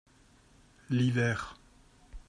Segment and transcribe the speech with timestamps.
[0.89, 1.59] L'hiver.